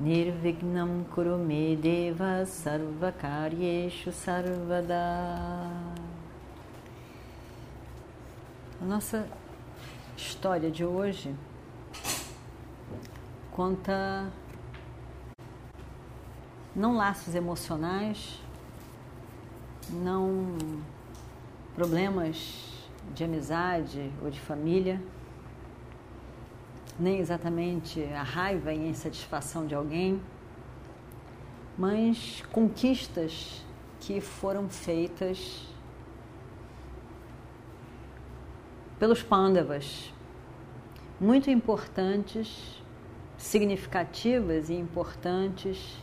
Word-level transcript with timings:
Nirvignam 0.00 1.04
Kurume 1.12 1.74
Deva 1.74 2.46
Sarvakaryeshu 2.46 4.12
Sarvada. 4.12 4.94
A 8.80 8.84
nossa 8.84 9.28
história 10.16 10.70
de 10.70 10.84
hoje 10.84 11.34
conta 13.50 14.30
não 16.76 16.96
laços 16.96 17.34
emocionais, 17.34 18.40
não 19.90 20.56
problemas 21.74 22.88
de 23.16 23.24
amizade 23.24 24.12
ou 24.22 24.30
de 24.30 24.38
família, 24.38 25.02
nem 26.98 27.18
exatamente 27.18 28.02
a 28.04 28.22
raiva 28.22 28.72
e 28.72 28.84
a 28.84 28.88
insatisfação 28.88 29.66
de 29.66 29.74
alguém, 29.74 30.20
mas 31.76 32.42
conquistas 32.52 33.64
que 34.00 34.20
foram 34.20 34.68
feitas 34.68 35.66
pelos 38.98 39.22
Pandavas, 39.22 40.12
muito 41.20 41.50
importantes, 41.50 42.82
significativas 43.36 44.68
e 44.68 44.74
importantes 44.74 45.96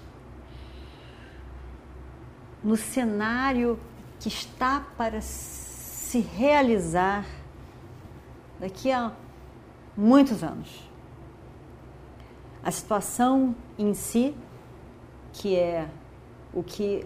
no 2.63 2.77
cenário 2.77 3.77
que 4.19 4.29
está 4.29 4.79
para 4.97 5.19
se 5.19 6.19
realizar 6.19 7.25
daqui 8.59 8.91
a 8.91 9.11
muitos 9.95 10.43
anos. 10.43 10.89
A 12.63 12.71
situação 12.71 13.55
em 13.77 13.93
si, 13.93 14.35
que 15.33 15.55
é 15.55 15.87
o 16.53 16.63
que 16.63 17.05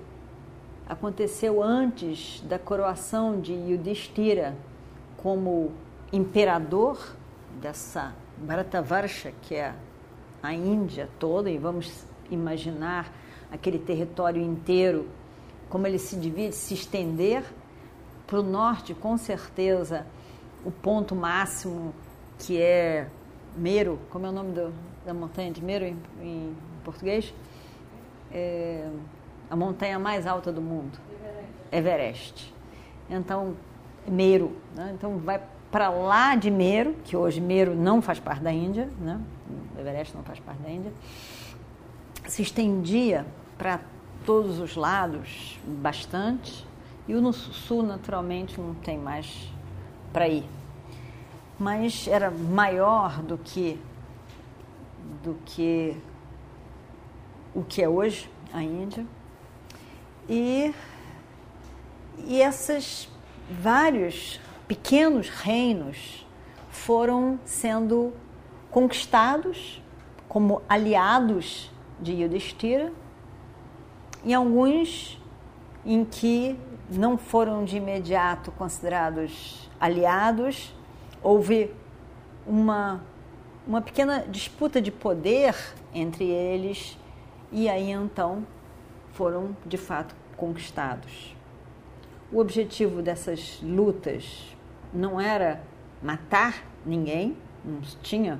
aconteceu 0.87 1.61
antes 1.61 2.41
da 2.41 2.57
coroação 2.57 3.39
de 3.39 3.53
Yudhishthira 3.53 4.55
como 5.17 5.71
imperador 6.11 7.15
dessa 7.61 8.13
Bharatavarsha, 8.37 9.33
que 9.41 9.55
é 9.55 9.75
a 10.41 10.53
Índia 10.53 11.09
toda, 11.19 11.49
e 11.49 11.57
vamos 11.57 12.05
imaginar 12.31 13.11
aquele 13.51 13.77
território 13.77 14.41
inteiro, 14.41 15.07
como 15.69 15.85
ele 15.85 15.99
se 15.99 16.15
divide, 16.15 16.55
se 16.55 16.73
estender 16.73 17.43
para 18.25 18.39
o 18.39 18.43
norte, 18.43 18.93
com 18.93 19.17
certeza, 19.17 20.05
o 20.63 20.71
ponto 20.71 21.15
máximo 21.15 21.93
que 22.39 22.59
é 22.61 23.07
Mero, 23.55 23.99
como 24.09 24.25
é 24.25 24.29
o 24.29 24.31
nome 24.31 24.53
do, 24.53 24.73
da 25.05 25.13
montanha 25.13 25.51
de 25.51 25.63
Mero 25.63 25.85
em, 25.85 25.97
em 26.21 26.55
português? 26.83 27.33
É 28.31 28.89
a 29.49 29.55
montanha 29.55 29.97
mais 29.97 30.27
alta 30.27 30.51
do 30.51 30.61
mundo. 30.61 30.97
Everest. 31.71 32.49
Everest. 32.51 32.55
Então, 33.09 33.55
Mero. 34.07 34.55
Né? 34.75 34.91
Então, 34.95 35.17
vai 35.17 35.41
para 35.71 35.89
lá 35.89 36.35
de 36.35 36.49
Mero, 36.49 36.95
que 37.03 37.15
hoje 37.15 37.41
Mero 37.41 37.75
não 37.75 38.01
faz 38.01 38.19
parte 38.19 38.41
da 38.41 38.51
Índia, 38.51 38.89
né? 38.99 39.19
Everest 39.77 40.15
não 40.15 40.23
faz 40.23 40.39
parte 40.39 40.61
da 40.61 40.69
Índia, 40.69 40.91
se 42.27 42.41
estendia 42.41 43.25
para 43.57 43.79
todos 44.25 44.59
os 44.59 44.75
lados 44.75 45.59
bastante 45.65 46.65
e 47.07 47.15
o 47.15 47.21
no 47.21 47.33
sul, 47.33 47.83
naturalmente, 47.83 48.59
não 48.59 48.73
tem 48.75 48.97
mais 48.97 49.51
para 50.13 50.27
ir. 50.27 50.45
Mas 51.59 52.07
era 52.07 52.31
maior 52.31 53.21
do 53.21 53.37
que 53.37 53.79
do 55.23 55.35
que 55.45 55.97
o 57.53 57.63
que 57.63 57.81
é 57.81 57.89
hoje 57.89 58.29
a 58.53 58.63
Índia. 58.63 59.05
E, 60.27 60.73
e 62.19 62.41
esses 62.41 63.09
vários 63.49 64.39
pequenos 64.67 65.29
reinos 65.29 66.25
foram 66.69 67.39
sendo 67.43 68.13
conquistados 68.69 69.81
como 70.27 70.61
aliados 70.69 71.71
de 71.99 72.13
Yudhishthira, 72.13 72.93
em 74.23 74.33
alguns 74.33 75.19
em 75.83 76.05
que 76.05 76.57
não 76.89 77.17
foram 77.17 77.65
de 77.65 77.77
imediato 77.77 78.51
considerados 78.51 79.69
aliados, 79.79 80.73
houve 81.21 81.73
uma, 82.45 83.03
uma 83.67 83.81
pequena 83.81 84.25
disputa 84.27 84.81
de 84.81 84.91
poder 84.91 85.55
entre 85.93 86.25
eles 86.25 86.97
e 87.51 87.67
aí 87.67 87.91
então 87.91 88.45
foram 89.11 89.55
de 89.65 89.77
fato 89.77 90.15
conquistados. 90.37 91.35
O 92.31 92.39
objetivo 92.39 93.01
dessas 93.01 93.59
lutas 93.61 94.55
não 94.93 95.19
era 95.19 95.63
matar 96.01 96.63
ninguém, 96.85 97.35
não 97.65 97.81
tinha 98.01 98.39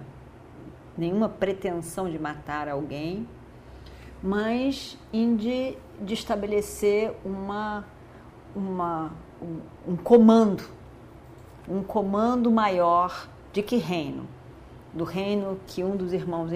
nenhuma 0.97 1.27
pretensão 1.27 2.09
de 2.09 2.19
matar 2.19 2.69
alguém, 2.69 3.27
mas 4.21 4.97
de, 5.11 5.77
de 6.01 6.13
estabelecer 6.13 7.13
uma 7.23 7.85
uma, 8.55 9.11
um, 9.41 9.91
um 9.93 9.95
comando, 9.95 10.63
um 11.69 11.83
comando 11.83 12.51
maior 12.51 13.29
de 13.53 13.61
que 13.61 13.77
reino? 13.77 14.25
Do 14.93 15.03
reino 15.03 15.59
que 15.67 15.83
um 15.83 15.95
dos 15.95 16.13
irmãos 16.13 16.51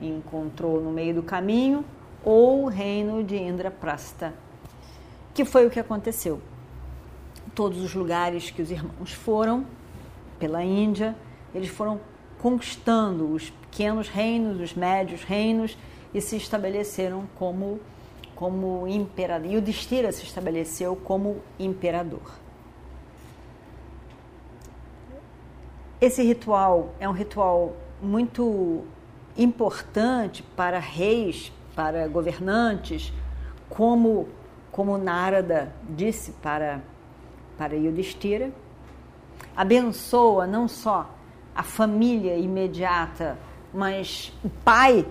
encontrou 0.00 0.80
no 0.80 0.90
meio 0.90 1.14
do 1.14 1.22
caminho 1.22 1.84
ou 2.24 2.64
o 2.64 2.68
reino 2.68 3.22
de 3.22 3.36
Indraprasta, 3.36 4.32
que 5.34 5.44
foi 5.44 5.66
o 5.66 5.70
que 5.70 5.78
aconteceu. 5.78 6.40
Todos 7.54 7.82
os 7.82 7.94
lugares 7.94 8.50
que 8.50 8.62
os 8.62 8.70
irmãos 8.70 9.12
foram 9.12 9.66
pela 10.38 10.64
Índia, 10.64 11.14
eles 11.54 11.68
foram 11.68 12.00
conquistando 12.40 13.32
os 13.32 13.50
pequenos 13.50 14.08
reinos, 14.08 14.60
os 14.60 14.74
médios 14.74 15.22
reinos 15.24 15.76
e 16.14 16.20
se 16.20 16.36
estabeleceram 16.36 17.24
como 17.34 17.78
como 18.34 18.86
imperador. 18.86 19.50
E 19.50 19.56
o 19.56 19.60
Destira 19.60 20.12
se 20.12 20.22
estabeleceu 20.22 20.94
como 20.94 21.38
imperador. 21.58 22.22
Esse 26.00 26.22
ritual 26.22 26.94
é 27.00 27.08
um 27.08 27.12
ritual 27.12 27.74
muito 28.00 28.84
importante 29.36 30.42
para 30.42 30.78
reis, 30.78 31.52
para 31.74 32.06
governantes, 32.06 33.12
como 33.68 34.28
como 34.70 34.96
Narada 34.96 35.72
disse 35.88 36.30
para 36.32 36.80
para 37.56 37.74
Yudhishthira, 37.74 38.52
abençoa 39.56 40.46
não 40.46 40.68
só 40.68 41.10
a 41.52 41.64
família 41.64 42.36
imediata, 42.36 43.36
mas 43.74 44.32
o 44.44 44.48
pai 44.48 45.04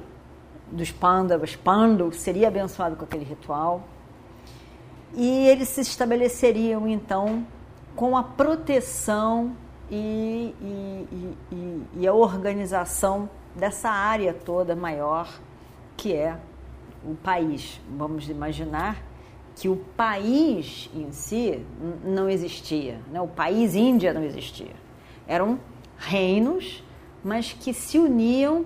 dos 0.71 0.89
Pandavas, 0.89 1.57
Pandu, 1.57 2.13
seria 2.13 2.47
abençoado 2.47 2.95
com 2.95 3.03
aquele 3.03 3.25
ritual. 3.25 3.83
E 5.13 5.47
eles 5.47 5.67
se 5.67 5.81
estabeleceriam 5.81 6.87
então 6.87 7.45
com 7.93 8.15
a 8.15 8.23
proteção 8.23 9.53
e, 9.89 10.53
e, 10.61 11.37
e, 11.51 11.83
e, 11.99 12.07
a 12.07 12.13
organização 12.13 13.29
dessa 13.55 13.89
área 13.89 14.33
toda 14.33 14.75
maior 14.75 15.29
que 15.95 16.13
é 16.13 16.37
o 17.03 17.15
país. 17.15 17.81
Vamos 17.97 18.29
imaginar 18.29 19.01
que 19.55 19.67
o 19.67 19.75
país 19.75 20.89
em 20.93 21.11
si 21.11 21.65
não 22.03 22.29
existia, 22.29 22.99
né? 23.11 23.19
o 23.19 23.27
país 23.27 23.73
Índia 23.73 24.13
não 24.13 24.23
existia. 24.23 24.75
Eram 25.27 25.59
reinos, 25.97 26.83
mas 27.23 27.53
que 27.53 27.73
se 27.73 27.97
uniam 27.97 28.65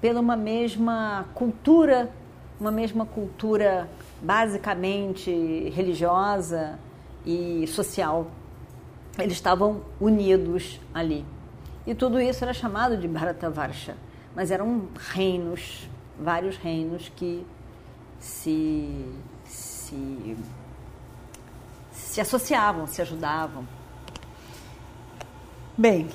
pela 0.00 0.20
uma 0.20 0.36
mesma 0.36 1.26
cultura, 1.34 2.10
uma 2.58 2.70
mesma 2.70 3.04
cultura 3.04 3.88
basicamente 4.22 5.30
religiosa 5.74 6.78
e 7.26 7.66
social. 7.66 8.26
Eles 9.18 9.34
estavam 9.34 9.82
unidos 10.00 10.80
ali. 10.92 11.24
E 11.86 11.94
tudo 11.94 12.20
isso 12.20 12.42
era 12.42 12.52
chamado 12.52 12.96
de 12.96 13.06
Bharatavarsha, 13.06 13.96
mas 14.34 14.50
eram 14.50 14.88
reinos, 15.12 15.88
vários 16.18 16.56
reinos 16.56 17.12
que 17.14 17.46
se, 18.18 19.06
se, 19.44 20.36
se 21.92 22.20
associavam, 22.20 22.86
se 22.86 23.02
ajudavam. 23.02 23.66
Bem, 25.76 26.08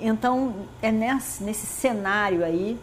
então 0.00 0.66
é 0.80 0.90
nesse, 0.90 1.44
nesse 1.44 1.66
cenário 1.66 2.44
aí 2.44 2.78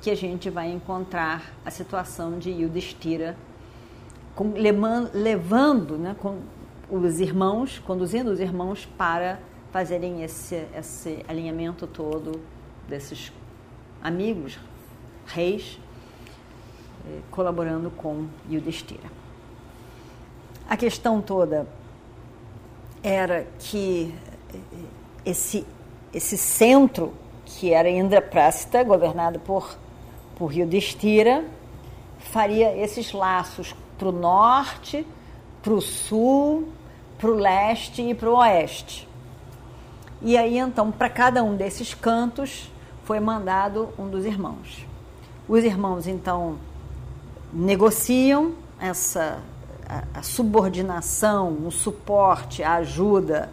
que 0.00 0.10
a 0.10 0.14
gente 0.14 0.48
vai 0.48 0.70
encontrar 0.70 1.52
a 1.64 1.70
situação 1.70 2.38
de 2.38 2.50
Yudhishthira 2.50 3.36
com, 4.34 4.52
levando, 4.54 5.98
né, 5.98 6.16
com 6.18 6.38
os 6.90 7.20
irmãos, 7.20 7.78
conduzindo 7.78 8.30
os 8.30 8.40
irmãos 8.40 8.86
para 8.98 9.38
fazerem 9.72 10.22
esse, 10.22 10.66
esse 10.76 11.24
alinhamento 11.28 11.86
todo 11.86 12.40
desses 12.88 13.32
amigos, 14.02 14.58
reis, 15.26 15.78
eh, 17.06 17.20
colaborando 17.30 17.90
com 17.90 18.26
Yudhishthira. 18.50 19.10
A 20.68 20.76
questão 20.76 21.20
toda 21.20 21.68
era 23.02 23.46
que 23.58 24.12
eh, 24.52 24.58
esse, 25.24 25.66
esse 26.12 26.36
centro, 26.36 27.14
que 27.44 27.72
era 27.72 27.88
Indraprastha, 27.88 28.82
governado 28.82 29.38
por, 29.38 29.78
por 30.36 30.52
Yudhishthira, 30.52 31.44
faria 32.18 32.76
esses 32.76 33.12
laços 33.12 33.74
para 33.96 34.08
o 34.08 34.12
norte, 34.12 35.06
para 35.62 35.72
o 35.72 35.80
sul, 35.80 36.68
para 37.20 37.30
o 37.30 37.34
leste 37.34 38.02
e 38.02 38.14
para 38.14 38.30
o 38.30 38.36
oeste. 38.36 39.06
E 40.22 40.36
aí, 40.36 40.58
então, 40.58 40.90
para 40.90 41.08
cada 41.08 41.42
um 41.42 41.54
desses 41.54 41.94
cantos 41.94 42.70
foi 43.04 43.20
mandado 43.20 43.90
um 43.98 44.08
dos 44.08 44.24
irmãos. 44.24 44.86
Os 45.48 45.62
irmãos, 45.62 46.06
então, 46.06 46.56
negociam 47.52 48.54
essa 48.78 49.38
a, 49.88 50.20
a 50.20 50.22
subordinação, 50.22 51.66
o 51.66 51.70
suporte, 51.70 52.62
a 52.62 52.74
ajuda 52.74 53.50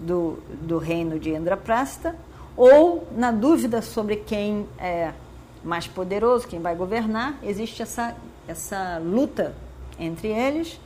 do, 0.00 0.38
do 0.62 0.78
reino 0.78 1.18
de 1.18 1.30
Indraprasta, 1.30 2.16
ou, 2.56 3.06
na 3.16 3.30
dúvida 3.30 3.80
sobre 3.80 4.16
quem 4.16 4.66
é 4.78 5.12
mais 5.62 5.86
poderoso, 5.86 6.48
quem 6.48 6.60
vai 6.60 6.74
governar, 6.74 7.38
existe 7.42 7.82
essa, 7.82 8.16
essa 8.48 9.00
luta 9.02 9.54
entre 9.98 10.28
eles, 10.28 10.80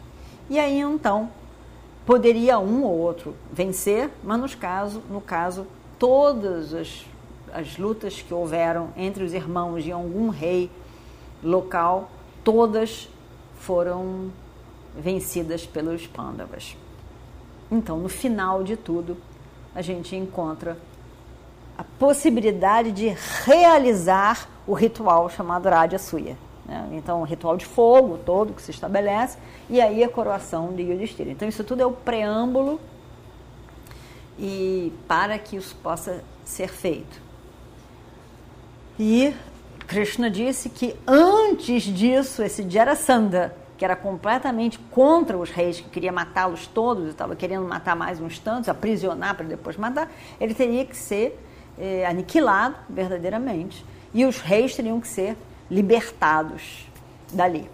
e 0.48 0.58
aí 0.58 0.80
então 0.80 1.30
poderia 2.06 2.58
um 2.58 2.84
ou 2.84 2.98
outro 2.98 3.34
vencer, 3.52 4.10
mas 4.22 4.40
nos 4.40 4.54
caso, 4.54 5.02
no 5.10 5.20
caso, 5.20 5.66
todas 5.98 6.74
as, 6.74 7.04
as 7.52 7.76
lutas 7.76 8.20
que 8.22 8.32
houveram 8.32 8.90
entre 8.96 9.22
os 9.22 9.32
irmãos 9.32 9.84
de 9.84 9.92
algum 9.92 10.28
rei 10.28 10.70
local, 11.42 12.10
todas 12.42 13.08
foram 13.58 14.30
vencidas 14.96 15.66
pelos 15.66 16.06
Pandavas. 16.06 16.76
Então, 17.70 17.98
no 17.98 18.08
final 18.08 18.64
de 18.64 18.76
tudo, 18.76 19.16
a 19.74 19.82
gente 19.82 20.16
encontra 20.16 20.76
a 21.78 21.84
possibilidade 21.98 22.90
de 22.90 23.14
realizar 23.44 24.48
o 24.66 24.74
ritual 24.74 25.30
chamado 25.30 25.68
Rajasuya. 25.68 26.36
Né? 26.66 26.88
Então, 26.92 27.20
o 27.20 27.24
ritual 27.24 27.56
de 27.56 27.64
fogo 27.64 28.18
todo 28.18 28.52
que 28.52 28.62
se 28.62 28.70
estabelece, 28.70 29.38
e 29.68 29.80
aí 29.80 30.04
a 30.04 30.08
coroação 30.08 30.72
de 30.72 30.82
Yudhishthira. 30.82 31.30
Então, 31.30 31.48
isso 31.48 31.64
tudo 31.64 31.82
é 31.82 31.86
o 31.86 31.92
preâmbulo 31.92 32.80
e 34.38 34.92
para 35.06 35.38
que 35.38 35.56
isso 35.56 35.76
possa 35.82 36.24
ser 36.44 36.68
feito. 36.68 37.20
E 38.98 39.34
Krishna 39.86 40.30
disse 40.30 40.68
que 40.68 40.94
antes 41.06 41.82
disso, 41.82 42.42
esse 42.42 42.68
Jarasandha, 42.68 43.54
que 43.76 43.84
era 43.84 43.96
completamente 43.96 44.78
contra 44.90 45.36
os 45.36 45.50
reis, 45.50 45.80
que 45.80 45.88
queria 45.88 46.12
matá-los 46.12 46.66
todos, 46.66 47.08
estava 47.08 47.34
querendo 47.34 47.66
matar 47.66 47.96
mais 47.96 48.20
uns 48.20 48.38
tantos, 48.38 48.68
aprisionar 48.68 49.34
para 49.34 49.46
depois 49.46 49.76
matar, 49.76 50.10
ele 50.40 50.54
teria 50.54 50.84
que 50.84 50.96
ser 50.96 51.38
eh, 51.78 52.04
aniquilado 52.06 52.76
verdadeiramente. 52.88 53.84
E 54.12 54.24
os 54.26 54.38
reis 54.38 54.74
teriam 54.74 55.00
que 55.00 55.08
ser 55.08 55.36
libertados 55.70 56.86
dali. 57.32 57.70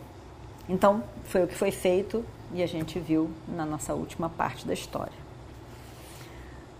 Então, 0.69 1.03
foi 1.25 1.45
o 1.45 1.47
que 1.47 1.55
foi 1.55 1.71
feito 1.71 2.25
e 2.53 2.63
a 2.63 2.67
gente 2.67 2.99
viu 2.99 3.31
na 3.49 3.65
nossa 3.65 3.95
última 3.95 4.29
parte 4.29 4.67
da 4.67 4.75
história. 4.75 5.27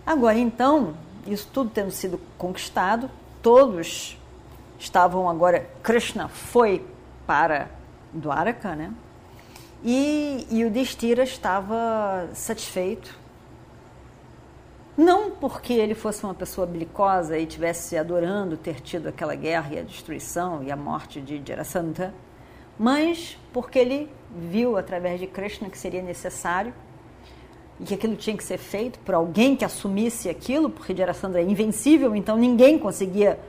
Agora, 0.05 0.37
então, 0.37 0.95
isso 1.25 1.49
tudo 1.51 1.69
tendo 1.69 1.91
sido 1.91 2.19
conquistado, 2.37 3.09
todos 3.41 4.17
estavam 4.79 5.29
agora. 5.29 5.69
Krishna 5.83 6.27
foi 6.27 6.85
para 7.25 7.67
Dwaraka, 8.13 8.75
né? 8.75 8.93
E, 9.83 10.47
e 10.49 10.65
o 10.65 10.71
Destira 10.71 11.23
estava 11.23 12.29
satisfeito 12.33 13.17
não 14.97 15.29
porque 15.29 15.73
ele 15.73 15.93
fosse 15.93 16.23
uma 16.23 16.33
pessoa 16.33 16.65
belicosa 16.65 17.37
e 17.37 17.45
tivesse 17.45 17.95
adorando 17.95 18.57
ter 18.57 18.81
tido 18.81 19.07
aquela 19.07 19.35
guerra 19.35 19.75
e 19.75 19.79
a 19.79 19.83
destruição 19.83 20.63
e 20.63 20.71
a 20.71 20.75
morte 20.75 21.21
de 21.21 21.39
Jarasandha, 21.45 22.13
mas 22.79 23.37
porque 23.53 23.77
ele 23.77 24.09
viu 24.35 24.75
através 24.75 25.19
de 25.19 25.27
Krishna 25.27 25.69
que 25.69 25.77
seria 25.77 26.01
necessário 26.01 26.73
e 27.79 27.83
que 27.83 27.93
aquilo 27.93 28.15
tinha 28.15 28.35
que 28.35 28.43
ser 28.43 28.57
feito 28.57 28.97
por 28.99 29.13
alguém 29.13 29.55
que 29.55 29.63
assumisse 29.63 30.29
aquilo, 30.29 30.67
porque 30.67 30.95
Jarasandha 30.95 31.39
é 31.39 31.43
invencível, 31.43 32.15
então 32.15 32.35
ninguém 32.35 32.79
conseguia 32.79 33.39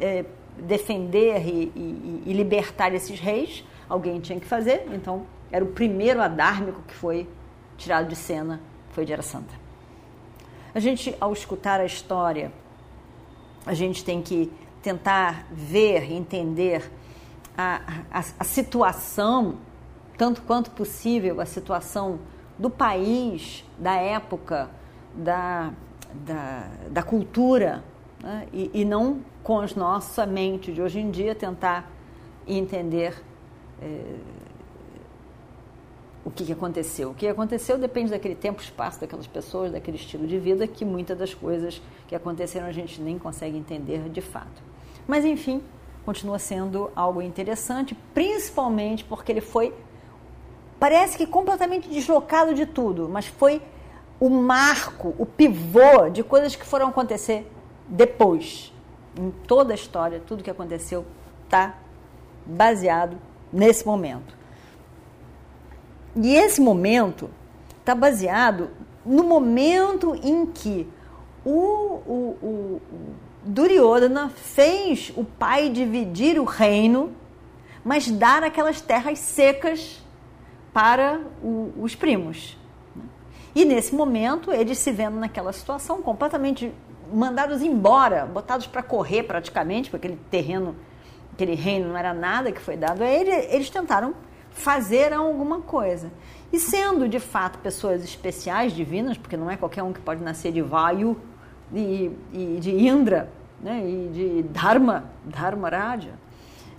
é, 0.00 0.24
defender 0.58 1.46
e, 1.46 1.72
e, 1.76 2.22
e, 2.26 2.32
libertar 2.32 2.92
esses 2.94 3.20
reis, 3.20 3.64
alguém 3.88 4.18
tinha 4.20 4.40
que 4.40 4.46
fazer, 4.46 4.88
então 4.92 5.24
era 5.52 5.64
o 5.64 5.68
primeiro 5.68 6.20
adármico 6.20 6.82
que 6.82 6.94
foi 6.94 7.28
tirado 7.76 8.08
de 8.08 8.16
cena, 8.16 8.60
foi 8.90 9.06
Jarasandha. 9.06 9.65
A 10.76 10.78
gente, 10.78 11.16
ao 11.18 11.32
escutar 11.32 11.80
a 11.80 11.86
história, 11.86 12.52
a 13.64 13.72
gente 13.72 14.04
tem 14.04 14.20
que 14.20 14.52
tentar 14.82 15.46
ver, 15.50 16.12
entender 16.12 16.92
a, 17.56 17.80
a, 18.10 18.22
a 18.38 18.44
situação, 18.44 19.56
tanto 20.18 20.42
quanto 20.42 20.70
possível, 20.72 21.40
a 21.40 21.46
situação 21.46 22.18
do 22.58 22.68
país, 22.68 23.64
da 23.78 23.94
época, 23.94 24.68
da, 25.14 25.72
da, 26.12 26.68
da 26.90 27.02
cultura, 27.02 27.82
né? 28.22 28.46
e, 28.52 28.70
e, 28.74 28.84
não 28.84 29.22
com 29.42 29.58
a 29.58 29.66
nossa 29.74 30.26
mente 30.26 30.74
de 30.74 30.82
hoje 30.82 31.00
em 31.00 31.10
dia 31.10 31.34
tentar 31.34 31.90
entender. 32.46 33.14
Eh, 33.80 34.16
o 36.26 36.30
que, 36.32 36.52
aconteceu. 36.52 37.10
O 37.10 37.14
que 37.14 37.28
aconteceu 37.28 37.78
depende 37.78 38.10
daquele 38.10 38.34
tempo, 38.34 38.60
espaço 38.60 39.00
daquelas 39.00 39.28
pessoas, 39.28 39.70
daquele 39.70 39.96
estilo 39.96 40.26
de 40.26 40.36
vida, 40.40 40.66
que 40.66 40.84
muitas 40.84 41.16
das 41.16 41.32
coisas 41.32 41.80
que 42.08 42.16
aconteceram 42.16 42.66
a 42.66 42.72
gente 42.72 43.00
nem 43.00 43.16
consegue 43.16 43.56
entender 43.56 44.08
de 44.08 44.20
fato. 44.20 44.60
Mas, 45.06 45.24
enfim, 45.24 45.62
continua 46.04 46.40
sendo 46.40 46.90
algo 46.96 47.22
interessante, 47.22 47.96
principalmente 48.12 49.04
porque 49.04 49.30
ele 49.30 49.40
foi, 49.40 49.72
parece 50.80 51.16
que 51.16 51.28
completamente 51.28 51.88
deslocado 51.88 52.54
de 52.54 52.66
tudo, 52.66 53.08
mas 53.08 53.26
foi 53.28 53.62
o 54.18 54.28
marco, 54.28 55.14
o 55.18 55.24
pivô 55.24 56.10
de 56.10 56.24
coisas 56.24 56.56
que 56.56 56.66
foram 56.66 56.88
acontecer 56.88 57.48
depois. 57.86 58.72
Em 59.16 59.30
toda 59.46 59.72
a 59.72 59.76
história, 59.76 60.20
tudo 60.26 60.42
que 60.42 60.50
aconteceu 60.50 61.06
está 61.44 61.78
baseado 62.44 63.16
nesse 63.52 63.86
momento. 63.86 64.35
E 66.16 66.34
esse 66.34 66.60
momento 66.60 67.30
está 67.78 67.94
baseado 67.94 68.70
no 69.04 69.22
momento 69.22 70.14
em 70.22 70.46
que 70.46 70.88
o, 71.44 71.50
o, 71.50 72.36
o, 72.42 72.80
Duryodhana 73.44 74.30
fez 74.30 75.12
o 75.16 75.24
pai 75.24 75.68
dividir 75.68 76.40
o 76.40 76.44
reino, 76.44 77.12
mas 77.84 78.10
dar 78.10 78.42
aquelas 78.42 78.80
terras 78.80 79.18
secas 79.18 80.02
para 80.72 81.20
o, 81.42 81.72
os 81.78 81.94
primos. 81.94 82.58
E 83.54 83.64
nesse 83.64 83.94
momento, 83.94 84.52
eles 84.52 84.78
se 84.78 84.90
vendo 84.90 85.16
naquela 85.18 85.52
situação 85.52 86.02
completamente 86.02 86.72
mandados 87.12 87.62
embora, 87.62 88.26
botados 88.26 88.66
para 88.66 88.82
correr 88.82 89.22
praticamente, 89.22 89.90
porque 89.90 90.08
aquele 90.08 90.20
terreno, 90.30 90.74
aquele 91.32 91.54
reino 91.54 91.90
não 91.90 91.96
era 91.96 92.12
nada 92.12 92.50
que 92.50 92.60
foi 92.60 92.76
dado 92.76 93.02
a 93.02 93.06
ele, 93.06 93.30
eles 93.30 93.70
tentaram 93.70 94.14
fazer 94.56 95.12
alguma 95.12 95.60
coisa. 95.60 96.10
E 96.52 96.58
sendo 96.58 97.08
de 97.08 97.20
fato 97.20 97.58
pessoas 97.58 98.02
especiais, 98.02 98.72
divinas, 98.72 99.16
porque 99.16 99.36
não 99.36 99.50
é 99.50 99.56
qualquer 99.56 99.82
um 99.82 99.92
que 99.92 100.00
pode 100.00 100.22
nascer 100.22 100.52
de 100.52 100.62
Vayu 100.62 101.20
e, 101.72 102.10
e 102.32 102.58
de 102.60 102.70
Indra 102.72 103.30
né, 103.60 103.82
e 103.84 104.08
de 104.12 104.42
Dharma, 104.44 105.10
Dharma 105.24 105.68
Raja. 105.68 106.14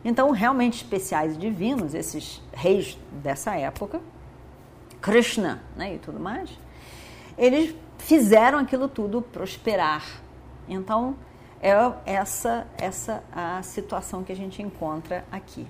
Então, 0.04 0.32
realmente 0.32 0.78
especiais 0.78 1.36
e 1.36 1.38
divinos, 1.38 1.94
esses 1.94 2.42
reis 2.54 2.98
dessa 3.12 3.56
época, 3.56 4.00
Krishna 5.02 5.62
né, 5.76 5.96
e 5.96 6.00
tudo 6.00 6.20
mais, 6.20 6.50
eles 7.38 7.76
fizeram 7.98 8.60
aquilo 8.60 8.88
tudo 8.88 9.22
prosperar. 9.22 10.04
Então, 10.68 11.16
é 11.62 11.74
essa, 12.06 12.68
essa 12.78 13.24
a 13.32 13.62
situação 13.64 14.24
que 14.24 14.32
a 14.32 14.36
gente 14.36 14.62
encontra 14.62 15.26
aqui. 15.32 15.68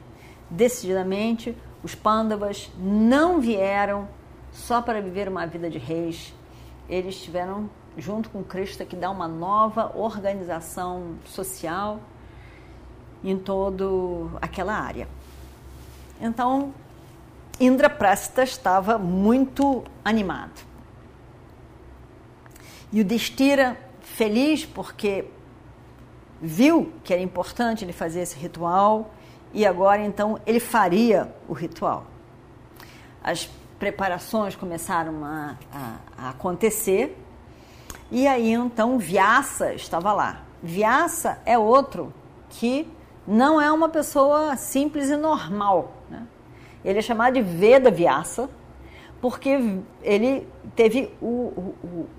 Decididamente, 0.50 1.56
os 1.84 1.96
Pandavas 1.96 2.72
não 2.78 3.40
vieram 3.40 4.08
só 4.52 4.82
para 4.82 5.02
viver 5.02 5.28
uma 5.28 5.46
vida 5.46 5.70
de 5.70 5.78
reis, 5.78 6.34
eles 6.90 7.16
estiveram 7.16 7.70
junto 7.98 8.30
com 8.30 8.44
Krishna 8.44 8.86
que 8.86 8.96
dá 8.96 9.10
uma 9.10 9.28
nova 9.28 9.92
organização 9.96 11.16
social 11.26 12.00
em 13.24 13.38
todo 13.38 14.32
aquela 14.42 14.74
área. 14.74 15.08
Então, 16.20 16.74
Indraprasta 17.60 18.44
estava 18.44 18.98
muito 18.98 19.84
animado. 20.06 20.66
E 22.92 23.02
o 23.02 23.06
Destira, 23.06 23.78
feliz 24.02 24.66
porque 24.66 25.26
viu 26.42 26.94
que 27.04 27.12
era 27.14 27.22
importante 27.22 27.84
ele 27.84 27.94
fazer 27.94 28.22
esse 28.22 28.38
ritual 28.38 29.12
e 29.58 29.66
agora 29.66 30.04
então 30.04 30.40
ele 30.46 30.60
faria 30.60 31.34
o 31.50 31.54
ritual. 31.54 32.06
As 33.24 33.50
preparações 33.80 34.56
começaram 34.56 35.26
a, 35.26 35.56
a, 35.74 35.96
a 36.16 36.30
acontecer 36.30 37.18
e 38.12 38.28
aí 38.28 38.52
então 38.52 39.00
Vyasa 39.00 39.74
estava 39.74 40.14
lá. 40.14 40.44
Vyasa 40.62 41.40
é 41.44 41.58
outro 41.58 42.14
que 42.52 42.88
não 43.28 43.60
é 43.60 43.72
uma 43.72 43.90
pessoa 43.90 44.56
simples 44.56 45.10
e 45.10 45.18
normal. 45.18 45.92
Né? 46.08 46.28
Ele 46.86 47.00
é 47.00 47.02
chamado 47.02 47.34
de 47.34 47.42
Veda 47.42 47.90
Vyasa 47.90 48.48
porque 49.20 49.82
ele 50.04 50.48
teve 50.76 51.12
o, 51.20 51.26
o, 51.26 51.76
o, 51.84 52.10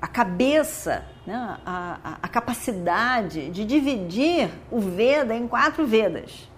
a 0.00 0.06
cabeça, 0.06 1.04
né? 1.26 1.58
a, 1.64 1.98
a, 2.04 2.18
a 2.22 2.28
capacidade 2.28 3.50
de 3.50 3.64
dividir 3.64 4.50
o 4.70 4.80
Veda 4.80 5.34
em 5.34 5.48
quatro 5.48 5.86
Vedas. 5.86 6.48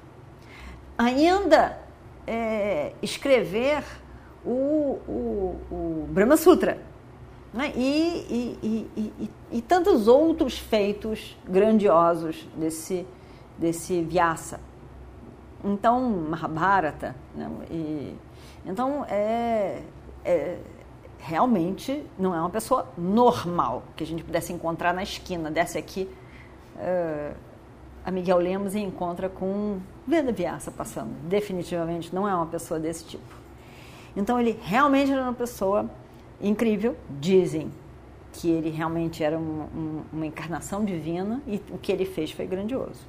Ainda 0.97 1.79
é, 2.27 2.93
escrever 3.03 3.83
o, 4.45 4.99
o, 5.09 5.61
o 5.71 6.09
Brahma 6.11 6.37
Sutra. 6.37 6.79
Né? 7.53 7.73
E, 7.75 8.57
e, 8.63 8.91
e, 8.97 9.31
e, 9.53 9.63
tantos 9.63 10.07
outros 10.07 10.59
feitos 10.59 11.37
grandiosos 11.49 12.47
desse, 12.55 13.07
desse 13.57 14.03
Vyasa. 14.03 14.61
Então, 15.65 16.09
Mahabharata. 16.09 17.17
Né? 17.35 17.51
então, 18.67 19.05
é, 19.09 19.83
é, 20.25 20.59
realmente 21.19 22.05
não 22.19 22.35
é 22.35 22.41
uma 22.41 22.51
pessoa 22.51 22.87
normal 22.97 23.83
que 23.97 24.05
a 24.05 24.07
gente 24.07 24.23
pudesse 24.23 24.53
encontrar 24.53 24.95
na 24.95 25.03
esquina. 25.03 25.51
Desce 25.51 25.77
aqui 25.77 26.09
uh, 26.77 27.35
a 28.05 28.11
Miguel 28.11 28.39
Lemos 28.39 28.75
e 28.75 28.81
encontra 28.81 29.29
com 29.29 29.79
Veda 30.07 30.33
Vyasa 30.33 30.71
passando. 30.71 31.11
Definitivamente 31.29 32.15
não 32.15 32.27
é 32.27 32.35
uma 32.35 32.47
pessoa 32.47 32.81
desse 32.81 33.05
tipo. 33.05 33.37
Então, 34.17 34.41
ele 34.41 34.59
realmente 34.63 35.13
era 35.13 35.23
uma 35.23 35.35
pessoa 35.35 35.89
incrível, 36.41 36.97
dizem 37.21 37.71
que 38.33 38.49
ele 38.51 38.71
realmente 38.71 39.23
era 39.23 39.39
um, 39.39 39.63
um, 39.75 40.03
uma 40.13 40.27
encarnação 40.27 40.85
divina 40.85 41.43
e 41.47 41.61
o 41.71 41.79
que 41.79 41.93
ele 41.93 42.05
fez 42.05 42.31
foi 42.31 42.47
grandioso. 42.47 43.01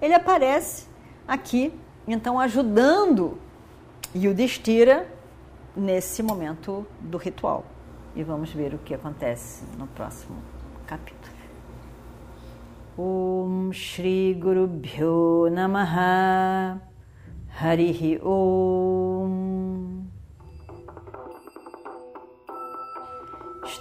Ele 0.00 0.14
aparece 0.14 0.86
aqui, 1.26 1.72
então, 2.06 2.38
ajudando 2.40 3.38
Yudhishthira 4.14 5.06
nesse 5.78 6.22
momento 6.22 6.86
do 7.00 7.16
ritual. 7.16 7.64
E 8.16 8.22
vamos 8.22 8.52
ver 8.52 8.74
o 8.74 8.78
que 8.78 8.94
acontece 8.94 9.64
no 9.78 9.86
próximo 9.86 10.36
capítulo. 10.86 11.38
Om 12.96 13.72
Shri 13.72 14.34
Guru 14.34 14.66
Bhyo 14.66 15.48
Namaha 15.50 16.80
Harihi 17.60 18.20
Om 18.22 19.58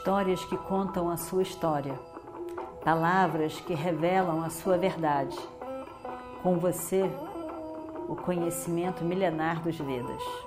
histórias 0.08 0.46
que 0.46 0.56
contam 0.56 1.10
a 1.10 1.18
sua 1.18 1.42
história, 1.42 1.94
palavras 2.82 3.60
que 3.60 3.74
revelam 3.74 4.42
a 4.42 4.50
sua 4.50 4.78
verdade. 4.78 5.38
Com 6.42 6.58
você, 6.58 7.12
o 8.08 8.16
conhecimento 8.16 9.04
milenar 9.04 9.62
dos 9.62 9.78
Vedas. 9.78 10.47